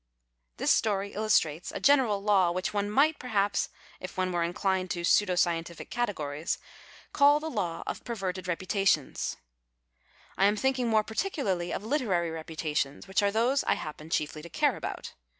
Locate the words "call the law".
7.13-7.83